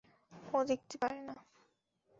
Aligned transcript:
ও 0.53 0.57
দেখতে 0.63 0.95
পারে 0.97 1.19
না। 1.27 1.35